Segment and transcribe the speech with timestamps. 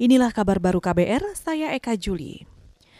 [0.00, 2.48] Inilah kabar baru KBR, saya Eka Juli.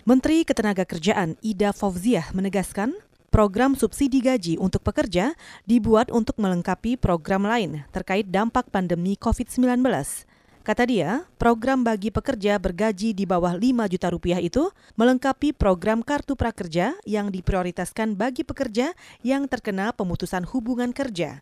[0.05, 2.93] Menteri Ketenagakerjaan Ida Fauziah menegaskan
[3.33, 5.33] program subsidi gaji untuk pekerja
[5.65, 9.81] dibuat untuk melengkapi program lain terkait dampak pandemi COVID-19.
[10.61, 13.65] Kata dia, program bagi pekerja bergaji di bawah 5
[13.97, 14.69] juta rupiah itu
[15.01, 18.93] melengkapi program kartu prakerja yang diprioritaskan bagi pekerja
[19.25, 21.41] yang terkena pemutusan hubungan kerja.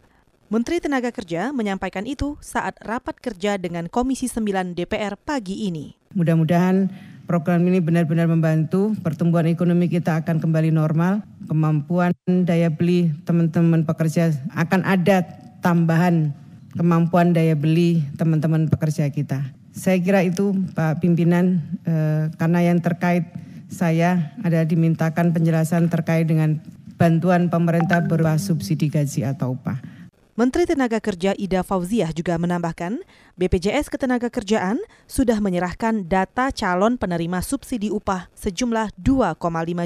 [0.49, 5.93] Menteri Tenaga Kerja menyampaikan itu saat rapat kerja dengan Komisi 9 DPR pagi ini.
[6.17, 6.89] Mudah-mudahan
[7.29, 11.21] program ini benar-benar membantu pertumbuhan ekonomi kita akan kembali normal,
[11.53, 12.17] kemampuan
[12.49, 15.21] daya beli teman-teman pekerja akan ada
[15.61, 16.33] tambahan
[16.73, 19.45] kemampuan daya beli teman-teman pekerja kita.
[19.77, 23.29] Saya kira itu Pak Pimpinan eh, karena yang terkait
[23.69, 26.57] saya ada dimintakan penjelasan terkait dengan
[26.97, 29.98] bantuan pemerintah berupa subsidi gaji atau upah.
[30.39, 33.03] Menteri Tenaga Kerja Ida Fauziah juga menambahkan,
[33.35, 34.79] BPJS Ketenagakerjaan
[35.11, 39.35] sudah menyerahkan data calon penerima subsidi upah sejumlah 2,5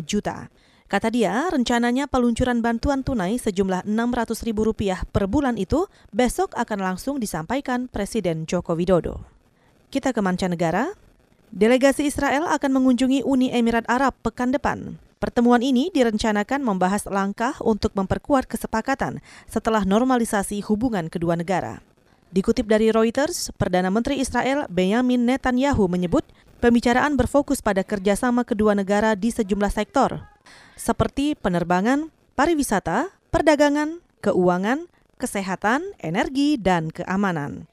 [0.04, 0.52] juta.
[0.92, 7.88] Kata dia, rencananya peluncuran bantuan tunai sejumlah Rp600.000 per bulan itu besok akan langsung disampaikan
[7.88, 9.24] Presiden Joko Widodo.
[9.88, 10.92] Kita ke mancanegara.
[11.48, 15.00] Delegasi Israel akan mengunjungi Uni Emirat Arab pekan depan.
[15.22, 21.78] Pertemuan ini direncanakan membahas langkah untuk memperkuat kesepakatan setelah normalisasi hubungan kedua negara.
[22.34, 26.26] Dikutip dari Reuters, Perdana Menteri Israel Benjamin Netanyahu menyebut
[26.58, 30.26] pembicaraan berfokus pada kerjasama kedua negara di sejumlah sektor,
[30.74, 34.90] seperti penerbangan, pariwisata, perdagangan, keuangan,
[35.22, 37.70] kesehatan, energi, dan keamanan.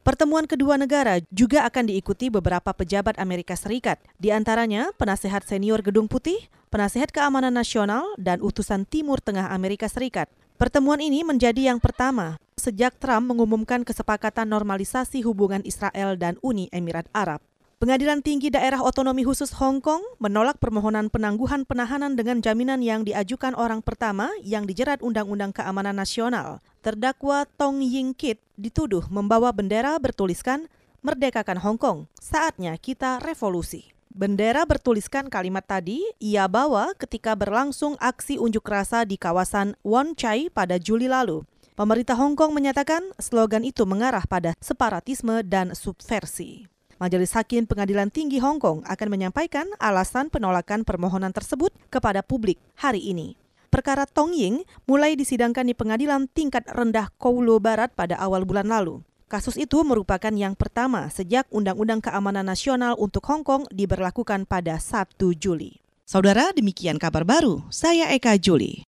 [0.00, 6.08] Pertemuan kedua negara juga akan diikuti beberapa pejabat Amerika Serikat, di antaranya penasehat senior Gedung
[6.08, 10.30] Putih, penasehat keamanan nasional, dan utusan Timur Tengah Amerika Serikat.
[10.56, 17.04] Pertemuan ini menjadi yang pertama sejak Trump mengumumkan kesepakatan normalisasi hubungan Israel dan Uni Emirat
[17.12, 17.44] Arab.
[17.76, 23.52] Pengadilan Tinggi Daerah Otonomi Khusus Hong Kong menolak permohonan penangguhan penahanan dengan jaminan yang diajukan
[23.52, 26.64] orang pertama yang dijerat Undang-Undang Keamanan Nasional.
[26.80, 30.72] Terdakwa Tong Ying Kit dituduh membawa bendera bertuliskan
[31.04, 33.95] Merdekakan Hong Kong, saatnya kita revolusi.
[34.16, 40.48] Bendera bertuliskan kalimat tadi ia bawa ketika berlangsung aksi unjuk rasa di kawasan Won Chai
[40.48, 41.44] pada Juli lalu.
[41.76, 46.64] Pemerintah Hong Kong menyatakan slogan itu mengarah pada separatisme dan subversi.
[46.96, 53.04] Majelis Hakim Pengadilan Tinggi Hong Kong akan menyampaikan alasan penolakan permohonan tersebut kepada publik hari
[53.04, 53.36] ini.
[53.68, 59.04] Perkara Tong Ying mulai disidangkan di pengadilan tingkat rendah Kowloon Barat pada awal bulan lalu.
[59.26, 65.18] Kasus itu merupakan yang pertama sejak Undang-Undang Keamanan Nasional untuk Hong Kong diberlakukan pada 1
[65.34, 65.82] Juli.
[66.06, 67.66] Saudara, demikian kabar baru.
[67.66, 68.86] Saya Eka Juli.